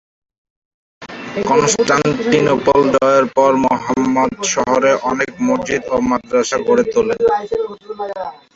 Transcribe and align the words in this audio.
Constantinople 1.49 2.79
জয়ের 2.93 3.25
পর 3.35 3.51
মুহাম্মদ 3.63 4.31
শহরে 4.53 4.91
অনেক 5.11 5.31
মসজিদ 5.47 5.83
ও 5.89 6.07
মাদ্রাসা 6.09 6.57
গড়ে 6.67 6.85
তোলেন। 6.93 7.19